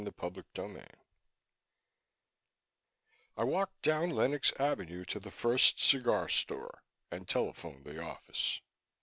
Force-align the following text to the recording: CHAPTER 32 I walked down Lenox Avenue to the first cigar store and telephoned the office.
CHAPTER 0.19 0.43
32 0.55 0.83
I 3.37 3.43
walked 3.43 3.83
down 3.83 4.09
Lenox 4.09 4.51
Avenue 4.57 5.05
to 5.05 5.19
the 5.19 5.29
first 5.29 5.79
cigar 5.79 6.27
store 6.27 6.81
and 7.11 7.29
telephoned 7.29 7.85
the 7.85 8.01
office. 8.03 8.61